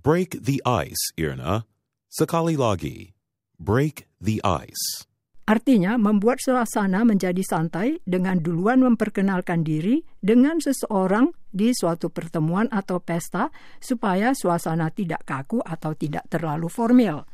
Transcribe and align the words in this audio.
Break 0.00 0.48
the 0.48 0.64
ice, 0.64 1.12
Irna. 1.20 1.68
Sekali 2.08 2.56
lagi. 2.56 3.12
Break 3.60 4.08
the 4.16 4.40
ice. 4.40 5.04
Artinya 5.44 6.00
membuat 6.00 6.40
suasana 6.40 7.04
menjadi 7.04 7.44
santai 7.44 8.00
dengan 8.08 8.40
duluan 8.40 8.80
memperkenalkan 8.80 9.60
diri 9.60 10.00
dengan 10.24 10.56
seseorang 10.56 11.36
di 11.52 11.76
suatu 11.76 12.08
pertemuan 12.08 12.72
atau 12.72 13.04
pesta 13.04 13.52
supaya 13.76 14.32
suasana 14.32 14.88
tidak 14.88 15.20
kaku 15.28 15.60
atau 15.60 15.92
tidak 15.92 16.24
terlalu 16.32 16.72
formal. 16.72 17.28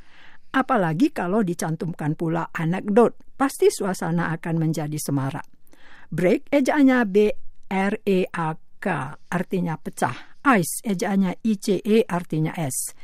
Apalagi 0.50 1.14
kalau 1.14 1.46
dicantumkan 1.46 2.18
pula 2.18 2.50
anekdot, 2.50 3.14
pasti 3.38 3.70
suasana 3.70 4.34
akan 4.34 4.58
menjadi 4.58 4.98
semarak. 4.98 5.46
Break 6.10 6.50
ejaannya 6.50 6.98
B 7.06 7.30
R 7.70 7.94
E 8.02 8.26
A 8.26 8.58
K 8.82 8.86
artinya 9.30 9.78
pecah 9.78 10.25
ice, 10.46 10.78
ejaannya 10.86 11.42
ICE 11.42 12.06
artinya 12.06 12.54
es. 12.54 12.94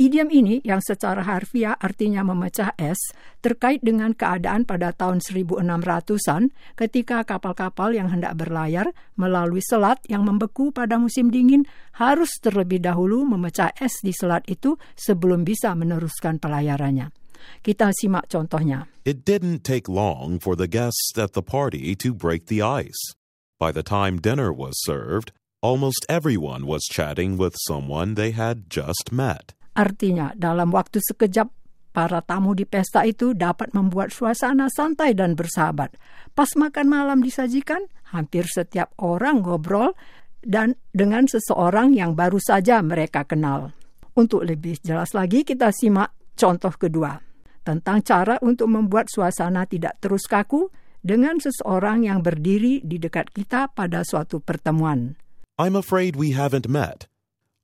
Idiom 0.00 0.32
ini 0.32 0.64
yang 0.64 0.80
secara 0.80 1.20
harfiah 1.20 1.76
artinya 1.76 2.24
memecah 2.24 2.72
es 2.80 2.96
terkait 3.44 3.84
dengan 3.84 4.16
keadaan 4.16 4.64
pada 4.64 4.96
tahun 4.96 5.20
1600-an 5.20 6.56
ketika 6.72 7.20
kapal-kapal 7.28 7.92
yang 7.92 8.08
hendak 8.08 8.32
berlayar 8.32 8.96
melalui 9.20 9.60
selat 9.60 10.00
yang 10.08 10.24
membeku 10.24 10.72
pada 10.72 10.96
musim 10.96 11.28
dingin 11.28 11.68
harus 12.00 12.32
terlebih 12.40 12.80
dahulu 12.80 13.28
memecah 13.28 13.76
es 13.76 14.00
di 14.00 14.16
selat 14.16 14.40
itu 14.48 14.80
sebelum 14.96 15.44
bisa 15.44 15.76
meneruskan 15.76 16.40
pelayarannya. 16.40 17.12
Kita 17.60 17.92
simak 17.92 18.32
contohnya. 18.32 18.88
It 19.04 19.28
didn't 19.28 19.68
take 19.68 19.84
long 19.84 20.40
for 20.40 20.56
the 20.56 20.68
guests 20.68 21.12
at 21.20 21.36
the 21.36 21.44
party 21.44 21.92
to 22.00 22.16
break 22.16 22.48
the 22.48 22.64
ice. 22.64 23.12
By 23.60 23.68
the 23.68 23.84
time 23.84 24.16
dinner 24.16 24.48
was 24.48 24.80
served, 24.80 25.36
Almost 25.60 26.08
everyone 26.08 26.64
was 26.64 26.88
chatting 26.88 27.36
with 27.36 27.52
someone 27.68 28.16
they 28.16 28.32
had 28.32 28.72
just 28.72 29.12
met. 29.12 29.52
Artinya, 29.76 30.32
dalam 30.32 30.72
waktu 30.72 31.04
sekejap, 31.04 31.52
para 31.92 32.24
tamu 32.24 32.56
di 32.56 32.64
pesta 32.64 33.04
itu 33.04 33.36
dapat 33.36 33.76
membuat 33.76 34.08
suasana 34.08 34.72
santai 34.72 35.12
dan 35.12 35.36
bersahabat. 35.36 36.00
Pas 36.32 36.48
makan 36.56 36.88
malam 36.88 37.20
disajikan, 37.20 37.84
hampir 38.08 38.48
setiap 38.48 38.88
orang 39.04 39.44
ngobrol 39.44 39.92
dan 40.40 40.80
dengan 40.96 41.28
seseorang 41.28 41.92
yang 41.92 42.16
baru 42.16 42.40
saja 42.40 42.80
mereka 42.80 43.28
kenal. 43.28 43.76
Untuk 44.16 44.48
lebih 44.48 44.80
jelas 44.80 45.12
lagi, 45.12 45.44
kita 45.44 45.76
simak 45.76 46.16
contoh 46.40 46.72
kedua 46.72 47.20
tentang 47.68 48.00
cara 48.00 48.40
untuk 48.40 48.72
membuat 48.72 49.12
suasana 49.12 49.68
tidak 49.68 50.00
terus 50.00 50.24
kaku 50.24 50.72
dengan 51.04 51.36
seseorang 51.36 52.08
yang 52.08 52.24
berdiri 52.24 52.80
di 52.80 52.96
dekat 52.96 53.28
kita 53.28 53.68
pada 53.76 54.08
suatu 54.08 54.40
pertemuan. 54.40 55.20
I'm 55.60 55.76
afraid 55.76 56.16
we 56.16 56.32
haven't 56.32 56.72
met. 56.72 57.04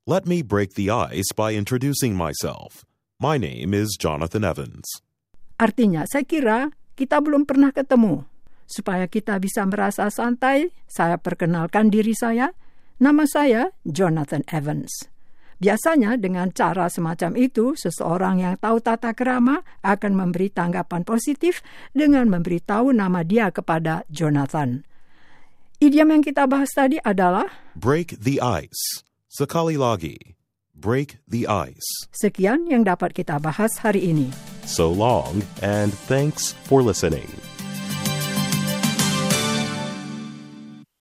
Let 0.04 0.28
me 0.28 0.44
break 0.44 0.76
the 0.76 0.92
ice 0.92 1.32
by 1.32 1.56
introducing 1.56 2.12
myself. 2.12 2.84
My 3.16 3.40
name 3.40 3.72
is 3.72 3.96
Jonathan 3.96 4.44
Evans. 4.44 4.84
Artinya, 5.56 6.04
saya 6.04 6.28
kira 6.28 6.76
kita 6.92 7.24
belum 7.24 7.48
pernah 7.48 7.72
ketemu. 7.72 8.28
Supaya 8.68 9.08
kita 9.08 9.40
bisa 9.40 9.64
merasa 9.64 10.12
santai, 10.12 10.76
saya 10.84 11.16
perkenalkan 11.16 11.88
diri 11.88 12.12
saya. 12.12 12.52
Nama 13.00 13.24
saya 13.24 13.72
Jonathan 13.88 14.44
Evans. 14.44 14.92
Biasanya 15.56 16.20
dengan 16.20 16.52
cara 16.52 16.92
semacam 16.92 17.32
itu, 17.32 17.80
seseorang 17.80 18.44
yang 18.44 18.60
tahu 18.60 18.76
tata 18.84 19.16
kerama 19.16 19.64
akan 19.80 20.12
memberi 20.12 20.52
tanggapan 20.52 21.00
positif 21.00 21.64
dengan 21.96 22.28
memberitahu 22.28 22.92
nama 22.92 23.24
dia 23.24 23.48
kepada 23.48 24.04
Jonathan. 24.12 24.84
Idiom 25.76 26.08
yang 26.08 26.24
kita 26.24 26.48
bahas 26.48 26.72
tadi 26.72 26.96
adalah 27.04 27.44
break 27.76 28.16
the 28.16 28.40
ice. 28.40 29.04
Sekali 29.28 29.76
lagi, 29.76 30.16
break 30.72 31.20
the 31.28 31.44
ice. 31.44 31.84
Sekian 32.16 32.64
yang 32.64 32.80
dapat 32.80 33.12
kita 33.12 33.36
bahas 33.36 33.76
hari 33.84 34.08
ini. 34.08 34.32
So 34.64 34.88
long 34.88 35.44
and 35.60 35.92
thanks 36.08 36.56
for 36.64 36.80
listening. 36.80 37.28